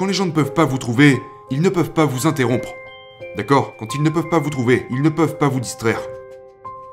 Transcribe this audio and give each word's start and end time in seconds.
Quand 0.00 0.06
les 0.06 0.14
gens 0.14 0.24
ne 0.24 0.32
peuvent 0.32 0.54
pas 0.54 0.64
vous 0.64 0.78
trouver, 0.78 1.20
ils 1.50 1.60
ne 1.60 1.68
peuvent 1.68 1.92
pas 1.92 2.06
vous 2.06 2.26
interrompre. 2.26 2.72
D'accord? 3.36 3.76
Quand 3.76 3.94
ils 3.94 4.02
ne 4.02 4.08
peuvent 4.08 4.30
pas 4.30 4.38
vous 4.38 4.48
trouver, 4.48 4.86
ils 4.88 5.02
ne 5.02 5.10
peuvent 5.10 5.36
pas 5.36 5.50
vous 5.50 5.60
distraire. 5.60 6.00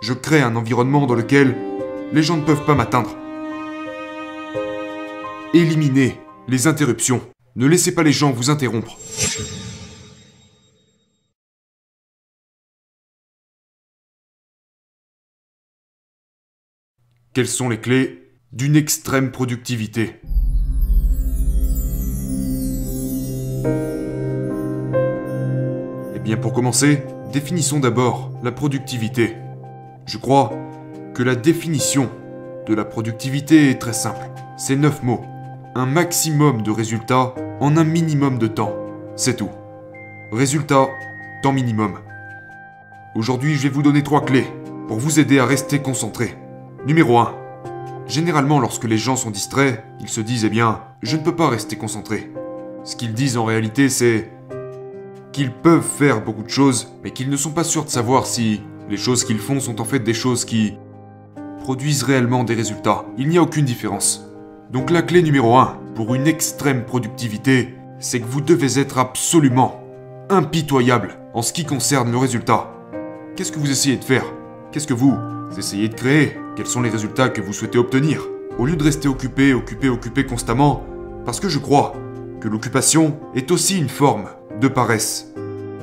Je 0.02 0.12
crée 0.12 0.42
un 0.42 0.58
environnement 0.58 1.06
dans 1.08 1.16
lequel 1.16 1.56
les 2.12 2.22
gens 2.22 2.36
ne 2.36 2.44
peuvent 2.44 2.66
pas 2.66 2.76
m'atteindre. 2.76 3.16
Éliminez 5.54 6.20
les 6.50 6.68
interruptions. 6.68 7.22
Ne 7.56 7.66
laissez 7.66 7.96
pas 7.96 8.04
les 8.04 8.12
gens 8.12 8.34
vous 8.34 8.50
interrompre. 8.50 8.98
Quelles 17.34 17.48
sont 17.48 17.70
les 17.70 17.80
clés 17.80 18.34
d'une 18.52 18.76
extrême 18.76 19.32
productivité? 19.32 20.20
Pour 26.36 26.52
commencer, 26.52 27.04
définissons 27.32 27.80
d'abord 27.80 28.32
la 28.44 28.52
productivité. 28.52 29.38
Je 30.06 30.18
crois 30.18 30.52
que 31.14 31.24
la 31.24 31.36
définition 31.36 32.10
de 32.68 32.74
la 32.74 32.84
productivité 32.84 33.70
est 33.70 33.80
très 33.80 33.94
simple. 33.94 34.30
C'est 34.58 34.76
neuf 34.76 35.04
mots. 35.04 35.24
Un 35.76 35.86
maximum 35.86 36.64
de 36.64 36.72
résultats 36.72 37.34
en 37.62 37.78
un 37.78 37.86
minimum 37.86 38.40
de 38.40 38.48
temps. 38.48 38.74
C'est 39.16 39.38
tout. 39.38 39.50
Résultat, 40.34 40.88
temps 41.44 41.54
minimum. 41.54 42.00
Aujourd'hui, 43.16 43.56
je 43.56 43.64
vais 43.64 43.74
vous 43.74 43.84
donner 43.84 44.04
trois 44.04 44.26
clés 44.26 44.48
pour 44.90 44.98
vous 44.98 45.20
aider 45.20 45.40
à 45.40 45.46
rester 45.46 45.80
concentré. 45.80 46.36
Numéro 46.86 47.20
1. 47.20 47.34
Généralement, 48.08 48.60
lorsque 48.60 48.86
les 48.86 48.98
gens 48.98 49.16
sont 49.16 49.32
distraits, 49.32 49.84
ils 50.02 50.10
se 50.10 50.22
disent 50.22 50.46
Eh 50.46 50.50
bien, 50.50 50.82
je 51.04 51.16
ne 51.16 51.22
peux 51.22 51.36
pas 51.36 51.50
rester 51.50 51.78
concentré. 51.78 52.32
Ce 52.84 52.96
qu'ils 52.96 53.14
disent 53.14 53.38
en 53.38 53.46
réalité, 53.46 53.90
c'est 53.90 54.32
qu'ils 55.38 55.52
peuvent 55.52 55.84
faire 55.84 56.24
beaucoup 56.24 56.42
de 56.42 56.50
choses, 56.50 56.88
mais 57.04 57.12
qu'ils 57.12 57.30
ne 57.30 57.38
sont 57.38 57.52
pas 57.52 57.64
sûrs 57.64 57.86
de 57.86 57.92
savoir 57.92 58.26
si 58.26 58.64
les 58.90 58.98
choses 58.98 59.24
qu'ils 59.24 59.38
font 59.38 59.60
sont 59.60 59.80
en 59.80 59.86
fait 59.86 60.00
des 60.00 60.16
choses 60.16 60.46
qui 60.46 60.74
produisent 61.60 62.02
réellement 62.02 62.44
des 62.44 62.56
résultats. 62.56 63.06
Il 63.20 63.30
n'y 63.30 63.38
a 63.38 63.44
aucune 63.44 63.64
différence. 63.64 64.28
Donc 64.72 64.90
la 64.90 65.04
clé 65.04 65.22
numéro 65.22 65.56
1 65.56 65.78
pour 65.94 66.16
une 66.16 66.26
extrême 66.26 66.86
productivité, 66.86 67.76
c'est 68.00 68.20
que 68.20 68.26
vous 68.26 68.42
devez 68.42 68.80
être 68.80 68.98
absolument 68.98 69.80
impitoyable 70.32 71.20
en 71.36 71.44
ce 71.44 71.54
qui 71.54 71.66
concerne 71.66 72.12
le 72.12 72.18
résultat. 72.18 72.74
Qu'est-ce 73.36 73.52
que 73.52 73.60
vous 73.60 73.70
essayez 73.70 73.98
de 73.98 74.04
faire? 74.04 74.26
Qu'est-ce 74.72 74.88
que 74.88 74.96
vous 74.96 75.14
essayez 75.56 75.88
de 75.88 75.94
créer? 75.94 76.36
Quels 76.56 76.66
sont 76.66 76.82
les 76.82 76.90
résultats 76.90 77.30
que 77.30 77.42
vous 77.42 77.54
souhaitez 77.54 77.78
obtenir? 77.78 78.24
Au 78.58 78.66
lieu 78.66 78.76
de 78.76 78.84
rester 78.84 79.08
occupé, 79.08 79.54
occupé, 79.54 79.88
occupé 79.88 80.26
constamment, 80.26 80.84
parce 81.26 81.40
que 81.40 81.48
je 81.48 81.60
crois 81.60 81.94
que 82.42 82.48
l'occupation 82.48 83.20
est 83.36 83.52
aussi 83.52 83.78
une 83.78 83.90
forme 83.90 84.30
de 84.60 84.68
paresse. 84.68 85.32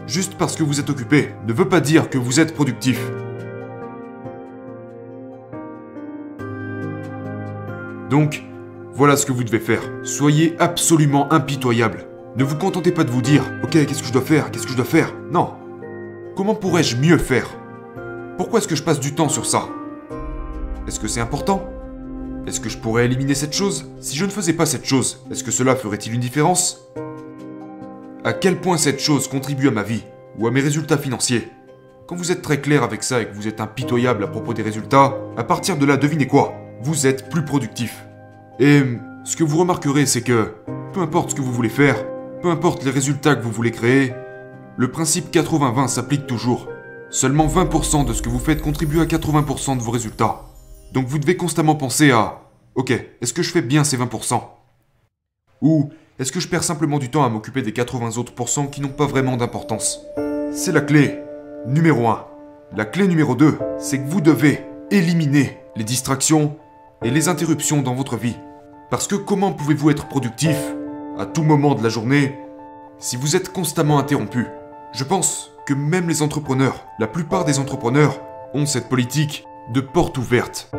Juste 0.07 0.35
parce 0.35 0.57
que 0.57 0.63
vous 0.63 0.81
êtes 0.81 0.91
occupé 0.91 1.31
ne 1.47 1.53
veut 1.53 1.69
pas 1.69 1.81
dire 1.81 2.11
que 2.11 2.19
vous 2.19 2.41
êtes 2.41 2.55
productif. 2.55 3.01
Donc, 8.11 8.43
voilà 8.93 9.17
ce 9.17 9.27
que 9.27 9.33
vous 9.33 9.45
devez 9.45 9.59
faire. 9.59 9.83
Soyez 10.03 10.55
absolument 10.59 11.33
impitoyable. 11.33 12.07
Ne 12.37 12.45
vous 12.45 12.57
contentez 12.57 12.93
pas 12.93 13.05
de 13.05 13.11
vous 13.11 13.23
dire 13.23 13.45
Ok, 13.63 13.73
qu'est-ce 13.73 14.03
que 14.03 14.09
je 14.09 14.13
dois 14.13 14.23
faire? 14.23 14.51
Qu'est-ce 14.51 14.65
que 14.65 14.73
je 14.73 14.77
dois 14.77 14.85
faire? 14.85 15.13
Non. 15.31 15.55
Comment 16.37 16.55
pourrais-je 16.55 16.97
mieux 16.97 17.19
faire? 17.19 17.49
Pourquoi 18.37 18.59
est-ce 18.59 18.69
que 18.69 18.77
je 18.77 18.83
passe 18.83 19.01
du 19.01 19.15
temps 19.15 19.29
sur 19.29 19.47
ça? 19.47 19.69
Est-ce 20.87 21.01
que 21.01 21.09
c'est 21.09 21.21
important? 21.21 21.65
Est-ce 22.47 22.61
que 22.61 22.69
je 22.69 22.77
pourrais 22.77 23.07
éliminer 23.07 23.35
cette 23.35 23.55
chose? 23.55 23.87
Si 24.01 24.17
je 24.17 24.25
ne 24.25 24.31
faisais 24.31 24.53
pas 24.53 24.67
cette 24.67 24.85
chose, 24.85 25.25
est-ce 25.31 25.43
que 25.43 25.51
cela 25.51 25.77
ferait-il 25.77 26.13
une 26.13 26.21
différence? 26.21 26.89
À 28.27 28.33
quel 28.33 28.59
point 28.59 28.79
cette 28.79 29.01
chose 29.01 29.29
contribue 29.29 29.69
à 29.69 29.71
ma 29.71 29.83
vie 29.83 30.03
ou 30.39 30.47
à 30.47 30.51
mes 30.51 30.63
résultats 30.63 30.97
financiers 30.97 31.47
Quand 32.09 32.17
vous 32.17 32.33
êtes 32.33 32.41
très 32.41 32.59
clair 32.59 32.83
avec 32.83 33.03
ça 33.03 33.21
et 33.21 33.27
que 33.27 33.35
vous 33.35 33.49
êtes 33.49 33.61
impitoyable 33.61 34.25
à 34.25 34.29
propos 34.29 34.55
des 34.55 34.63
résultats, 34.63 35.15
à 35.37 35.45
partir 35.45 35.77
de 35.77 35.85
là, 35.85 35.99
devinez 35.99 36.27
quoi 36.27 36.55
Vous 36.81 37.07
êtes 37.07 37.29
plus 37.29 37.45
productif. 37.45 38.07
Et 38.59 38.81
ce 39.25 39.37
que 39.37 39.45
vous 39.45 39.59
remarquerez, 39.59 40.07
c'est 40.07 40.23
que 40.23 40.55
peu 40.95 41.01
importe 41.01 41.33
ce 41.33 41.35
que 41.35 41.43
vous 41.43 41.53
voulez 41.53 41.69
faire, 41.69 42.03
peu 42.41 42.49
importe 42.49 42.83
les 42.83 42.91
résultats 42.91 43.37
que 43.37 43.43
vous 43.43 43.53
voulez 43.53 43.73
créer, 43.73 44.15
le 44.79 44.91
principe 44.91 45.31
80-20 45.31 45.89
s'applique 45.89 46.27
toujours. 46.27 46.71
Seulement 47.11 47.47
20% 47.47 48.07
de 48.07 48.15
ce 48.15 48.23
que 48.23 48.31
vous 48.31 48.39
faites 48.39 48.63
contribue 48.63 49.03
à 49.03 49.05
80% 49.05 49.77
de 49.77 49.83
vos 49.83 49.91
résultats. 49.91 50.47
Donc 50.95 51.09
vous 51.09 51.19
devez 51.19 51.37
constamment 51.37 51.75
penser 51.75 52.11
à 52.11 52.41
Ok, 52.75 52.91
est-ce 52.91 53.35
que 53.35 53.43
je 53.43 53.53
fais 53.53 53.61
bien 53.61 53.85
ces 53.85 53.99
20% 53.99 54.41
Ou 55.61 55.91
est-ce 56.19 56.31
que 56.31 56.39
je 56.39 56.47
perds 56.47 56.63
simplement 56.63 56.99
du 56.99 57.11
temps 57.11 57.25
à 57.25 57.29
m'occuper 57.29 57.63
des 57.63 57.73
80 57.73 58.19
autres 58.19 58.35
pourcents 58.35 58.69
qui 58.69 58.81
n'ont 58.81 58.89
pas 58.89 59.07
vraiment 59.07 59.37
d'importance? 59.37 60.01
C'est 60.53 60.71
la 60.71 60.81
clé 60.81 61.19
numéro 61.67 62.07
1. 62.07 62.25
La 62.77 62.85
clé 62.85 63.09
numéro 63.09 63.35
2, 63.35 63.59
c'est 63.79 63.99
que 63.99 64.09
vous 64.09 64.21
devez 64.21 64.65
éliminer 64.93 65.59
les 65.75 65.83
distractions 65.83 66.57
et 67.03 67.11
les 67.11 67.29
interruptions 67.29 67.83
dans 67.83 67.97
votre 67.97 68.17
vie. 68.17 68.37
Parce 68.91 69.09
que 69.09 69.17
comment 69.17 69.53
pouvez-vous 69.53 69.91
être 69.91 70.07
productif 70.07 70.57
à 71.19 71.27
tout 71.27 71.43
moment 71.43 71.75
de 71.75 71.83
la 71.83 71.89
journée 71.89 72.39
si 72.99 73.17
vous 73.17 73.35
êtes 73.35 73.53
constamment 73.53 73.99
interrompu? 73.99 74.47
Je 74.93 75.03
pense 75.03 75.51
que 75.67 75.75
même 75.75 76.09
les 76.09 76.23
entrepreneurs, 76.23 76.87
la 77.01 77.09
plupart 77.09 77.45
des 77.45 77.59
entrepreneurs, 77.59 78.21
ont 78.55 78.67
cette 78.67 78.89
politique 78.89 79.45
de 79.73 79.81
porte 79.81 80.17
ouverte. 80.17 80.71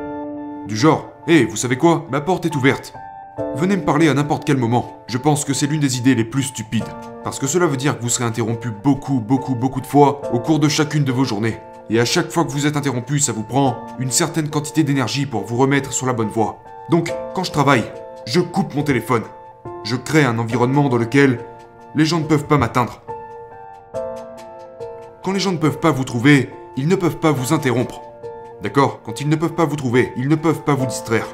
Du 0.66 0.78
genre, 0.78 1.10
hé, 1.28 1.44
vous 1.44 1.58
savez 1.58 1.78
quoi? 1.78 2.06
Ma 2.10 2.22
porte 2.22 2.46
est 2.46 2.56
ouverte. 2.56 2.94
Venez 3.38 3.76
me 3.76 3.84
parler 3.84 4.08
à 4.08 4.14
n'importe 4.14 4.46
quel 4.46 4.56
moment. 4.56 5.04
Je 5.08 5.18
pense 5.18 5.44
que 5.44 5.54
c'est 5.54 5.68
l'une 5.68 5.82
des 5.82 5.98
idées 5.98 6.16
les 6.16 6.24
plus 6.24 6.44
stupides. 6.44 6.86
Parce 7.24 7.38
que 7.38 7.48
cela 7.48 7.68
veut 7.68 7.76
dire 7.76 7.98
que 7.98 8.02
vous 8.02 8.10
serez 8.10 8.24
interrompu 8.24 8.70
beaucoup, 8.72 9.20
beaucoup, 9.20 9.56
beaucoup 9.56 9.82
de 9.82 9.86
fois 9.86 10.22
au 10.32 10.40
cours 10.40 10.60
de 10.60 10.70
chacune 10.70 11.04
de 11.04 11.12
vos 11.12 11.26
journées. 11.26 11.60
Et 11.90 12.00
à 12.00 12.06
chaque 12.06 12.32
fois 12.32 12.46
que 12.46 12.52
vous 12.52 12.66
êtes 12.66 12.78
interrompu, 12.78 13.20
ça 13.20 13.34
vous 13.34 13.44
prend 13.44 13.76
une 14.00 14.12
certaine 14.12 14.50
quantité 14.50 14.84
d'énergie 14.84 15.26
pour 15.26 15.44
vous 15.44 15.58
remettre 15.58 15.92
sur 15.92 16.06
la 16.06 16.14
bonne 16.14 16.30
voie. 16.30 16.60
Donc, 16.90 17.14
quand 17.34 17.44
je 17.44 17.52
travaille, 17.52 17.84
je 18.26 18.40
coupe 18.40 18.74
mon 18.74 18.84
téléphone. 18.84 19.24
Je 19.84 19.98
crée 19.98 20.24
un 20.24 20.40
environnement 20.40 20.88
dans 20.88 20.98
lequel 20.98 21.40
les 21.94 22.06
gens 22.06 22.20
ne 22.20 22.26
peuvent 22.26 22.48
pas 22.48 22.58
m'atteindre. 22.58 23.02
Quand 25.24 25.34
les 25.34 25.42
gens 25.42 25.52
ne 25.52 25.58
peuvent 25.58 25.80
pas 25.80 25.92
vous 25.92 26.06
trouver, 26.06 26.52
ils 26.78 26.88
ne 26.88 26.96
peuvent 26.96 27.18
pas 27.18 27.32
vous 27.32 27.52
interrompre. 27.52 28.02
D'accord? 28.62 29.02
Quand 29.04 29.20
ils 29.20 29.28
ne 29.28 29.36
peuvent 29.36 29.56
pas 29.56 29.66
vous 29.66 29.76
trouver, 29.76 30.14
ils 30.16 30.30
ne 30.30 30.36
peuvent 30.36 30.62
pas 30.62 30.74
vous 30.74 30.86
distraire. 30.86 31.28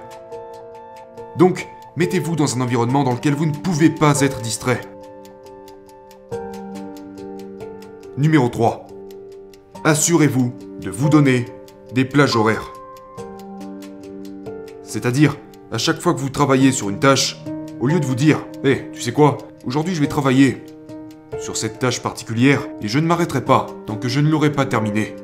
Donc, 1.38 1.68
mettez-vous 1.98 2.36
dans 2.36 2.56
un 2.58 2.62
environnement 2.62 3.04
dans 3.04 3.14
lequel 3.14 3.36
vous 3.36 3.46
ne 3.46 3.54
pouvez 3.54 3.90
pas 3.90 4.22
être 4.22 4.42
distrait. 4.42 4.82
Numéro 8.18 8.50
3. 8.50 8.88
Assurez-vous 9.84 10.54
de 10.82 10.90
vous 10.90 11.10
donner 11.10 11.46
des 11.94 12.06
plages 12.06 12.36
horaires. 12.36 12.72
C'est-à-dire, 14.84 15.38
à 15.72 15.78
chaque 15.78 16.00
fois 16.00 16.14
que 16.14 16.20
vous 16.20 16.30
travaillez 16.30 16.72
sur 16.72 16.90
une 16.90 17.00
tâche, 17.00 17.42
au 17.80 17.88
lieu 17.88 18.00
de 18.00 18.06
vous 18.06 18.16
dire 18.16 18.46
Hé, 18.64 18.90
tu 18.94 19.02
sais 19.02 19.14
quoi? 19.14 19.38
Aujourd'hui 19.66 19.96
je 19.96 20.02
vais 20.02 20.08
travailler 20.08 20.64
sur 21.40 21.58
cette 21.58 21.80
tâche 21.80 22.02
particulière 22.02 22.68
et 22.82 22.88
je 22.88 23.00
ne 23.00 23.08
m'arrêterai 23.08 23.44
pas 23.44 23.68
tant 23.86 23.96
que 23.96 24.10
je 24.10 24.20
ne 24.20 24.30
l'aurai 24.30 24.52
pas 24.52 24.66
terminée. 24.66 25.16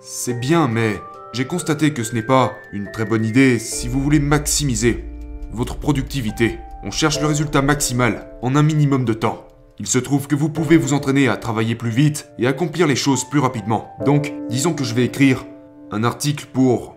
C'est 0.00 0.38
bien, 0.38 0.68
mais 0.68 0.96
j'ai 1.32 1.46
constaté 1.46 1.92
que 1.92 2.02
ce 2.02 2.14
n'est 2.14 2.22
pas 2.22 2.54
une 2.72 2.90
très 2.90 3.04
bonne 3.04 3.24
idée 3.24 3.58
si 3.58 3.88
vous 3.88 4.00
voulez 4.00 4.20
maximiser 4.20 5.09
votre 5.52 5.76
productivité. 5.76 6.58
On 6.82 6.90
cherche 6.90 7.20
le 7.20 7.26
résultat 7.26 7.62
maximal 7.62 8.30
en 8.42 8.56
un 8.56 8.62
minimum 8.62 9.04
de 9.04 9.12
temps. 9.12 9.46
Il 9.78 9.86
se 9.86 9.98
trouve 9.98 10.26
que 10.26 10.34
vous 10.34 10.50
pouvez 10.50 10.76
vous 10.76 10.92
entraîner 10.92 11.28
à 11.28 11.36
travailler 11.36 11.74
plus 11.74 11.90
vite 11.90 12.30
et 12.38 12.46
accomplir 12.46 12.86
les 12.86 12.96
choses 12.96 13.28
plus 13.28 13.40
rapidement. 13.40 13.90
Donc, 14.04 14.32
disons 14.48 14.74
que 14.74 14.84
je 14.84 14.94
vais 14.94 15.04
écrire 15.04 15.44
un 15.90 16.04
article 16.04 16.46
pour... 16.52 16.96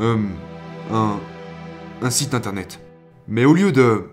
Euh, 0.00 0.16
un... 0.92 1.18
un 2.02 2.10
site 2.10 2.34
internet. 2.34 2.80
Mais 3.28 3.44
au 3.44 3.54
lieu 3.54 3.72
de 3.72 4.10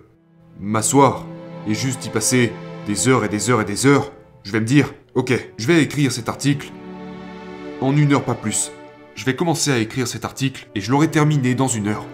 m'asseoir 0.59 1.25
et 1.67 1.73
juste 1.73 2.05
y 2.05 2.09
passer 2.09 2.51
des 2.87 3.07
heures 3.07 3.25
et 3.25 3.29
des 3.29 3.49
heures 3.49 3.61
et 3.61 3.65
des 3.65 3.85
heures, 3.85 4.11
je 4.43 4.51
vais 4.51 4.59
me 4.59 4.65
dire, 4.65 4.93
ok, 5.15 5.33
je 5.57 5.67
vais 5.67 5.81
écrire 5.81 6.11
cet 6.11 6.29
article 6.29 6.71
en 7.81 7.95
une 7.95 8.13
heure 8.13 8.23
pas 8.23 8.35
plus. 8.35 8.71
Je 9.15 9.25
vais 9.25 9.35
commencer 9.35 9.71
à 9.71 9.77
écrire 9.77 10.07
cet 10.07 10.25
article 10.25 10.67
et 10.75 10.81
je 10.81 10.91
l'aurai 10.91 11.09
terminé 11.09 11.53
dans 11.53 11.67
une 11.67 11.87
heure. 11.87 12.05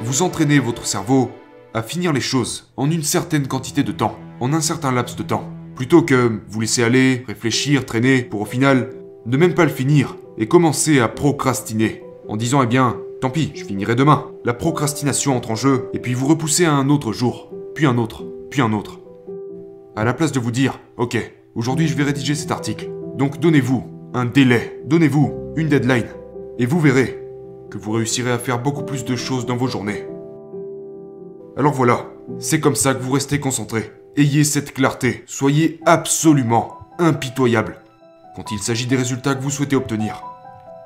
Vous 0.00 0.22
entraînez 0.22 0.58
votre 0.58 0.86
cerveau 0.86 1.30
à 1.74 1.82
finir 1.82 2.12
les 2.12 2.20
choses 2.20 2.72
en 2.76 2.90
une 2.90 3.02
certaine 3.02 3.46
quantité 3.46 3.82
de 3.82 3.92
temps, 3.92 4.18
en 4.40 4.52
un 4.52 4.60
certain 4.60 4.92
laps 4.92 5.16
de 5.16 5.22
temps, 5.22 5.48
plutôt 5.76 6.02
que 6.02 6.40
vous 6.48 6.60
laisser 6.60 6.82
aller, 6.82 7.24
réfléchir, 7.26 7.86
traîner, 7.86 8.22
pour 8.22 8.40
au 8.40 8.44
final 8.44 8.90
ne 9.26 9.36
même 9.36 9.54
pas 9.54 9.64
le 9.64 9.70
finir 9.70 10.16
et 10.38 10.48
commencer 10.48 11.00
à 11.00 11.08
procrastiner, 11.08 12.02
en 12.28 12.36
disant 12.36 12.62
eh 12.62 12.66
bien, 12.66 12.98
tant 13.20 13.30
pis, 13.30 13.52
je 13.54 13.64
finirai 13.64 13.94
demain. 13.94 14.26
La 14.44 14.54
procrastination 14.54 15.36
entre 15.36 15.52
en 15.52 15.56
jeu 15.56 15.88
et 15.92 15.98
puis 15.98 16.14
vous 16.14 16.26
repoussez 16.26 16.64
à 16.64 16.72
un 16.72 16.88
autre 16.88 17.12
jour, 17.12 17.52
puis 17.74 17.86
un 17.86 17.98
autre, 17.98 18.24
puis 18.50 18.60
un 18.60 18.72
autre. 18.72 18.98
À 19.94 20.04
la 20.04 20.14
place 20.14 20.32
de 20.32 20.40
vous 20.40 20.50
dire, 20.50 20.80
ok, 20.96 21.16
aujourd'hui 21.54 21.86
je 21.86 21.96
vais 21.96 22.04
rédiger 22.04 22.34
cet 22.34 22.50
article, 22.50 22.90
donc 23.16 23.38
donnez-vous 23.38 23.84
un 24.14 24.24
délai, 24.24 24.80
donnez-vous 24.86 25.54
une 25.56 25.68
deadline, 25.68 26.08
et 26.58 26.66
vous 26.66 26.80
verrez 26.80 27.21
que 27.72 27.78
vous 27.78 27.92
réussirez 27.92 28.30
à 28.30 28.38
faire 28.38 28.58
beaucoup 28.58 28.82
plus 28.82 29.06
de 29.06 29.16
choses 29.16 29.46
dans 29.46 29.56
vos 29.56 29.66
journées. 29.66 30.04
Alors 31.56 31.72
voilà, 31.72 32.04
c'est 32.38 32.60
comme 32.60 32.76
ça 32.76 32.92
que 32.92 33.02
vous 33.02 33.12
restez 33.12 33.40
concentré. 33.40 33.92
Ayez 34.14 34.44
cette 34.44 34.74
clarté, 34.74 35.24
soyez 35.26 35.80
absolument 35.86 36.76
impitoyable 36.98 37.78
quand 38.36 38.52
il 38.52 38.58
s'agit 38.58 38.86
des 38.86 38.96
résultats 38.96 39.34
que 39.34 39.42
vous 39.42 39.50
souhaitez 39.50 39.74
obtenir. 39.74 40.22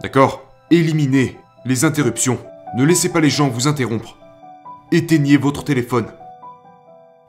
D'accord? 0.01 0.45
Éliminez 0.71 1.37
les 1.65 1.85
interruptions. 1.85 2.39
Ne 2.77 2.85
laissez 2.85 3.09
pas 3.09 3.21
les 3.21 3.31
gens 3.31 3.49
vous 3.49 3.67
interrompre. 3.67 4.17
Éteignez 4.93 5.39
votre 5.39 5.65
téléphone. 5.65 6.07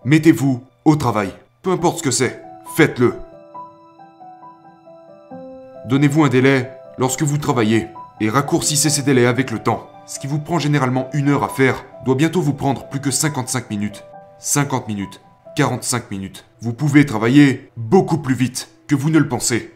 Mettez-vous 0.06 0.62
au 0.86 0.96
travail. 0.96 1.32
Peu 1.64 1.72
importe 1.72 1.98
ce 1.98 2.04
que 2.04 2.12
c'est, 2.12 2.44
faites-le. 2.76 3.16
Donnez-vous 5.88 6.24
un 6.26 6.30
délai 6.30 6.72
lorsque 7.00 7.24
vous 7.24 7.40
travaillez 7.40 7.88
et 8.20 8.30
raccourcissez 8.30 8.90
ces 8.90 9.04
délais 9.04 9.26
avec 9.26 9.52
le 9.52 9.60
temps. 9.60 9.90
Ce 10.06 10.20
qui 10.20 10.28
vous 10.28 10.40
prend 10.40 10.60
généralement 10.60 11.10
une 11.14 11.30
heure 11.30 11.44
à 11.44 11.50
faire 11.50 11.86
doit 12.06 12.16
bientôt 12.16 12.42
vous 12.42 12.54
prendre 12.54 12.88
plus 12.88 13.02
que 13.02 13.12
55 13.12 13.70
minutes. 13.70 14.04
50 14.40 14.88
minutes, 14.88 15.22
45 15.56 16.12
minutes. 16.12 16.46
Vous 16.62 16.74
pouvez 16.74 17.06
travailler 17.06 17.72
beaucoup 17.76 18.18
plus 18.18 18.36
vite 18.36 18.70
que 18.88 18.96
vous 18.96 19.10
ne 19.10 19.20
le 19.20 19.28
pensez. 19.28 19.74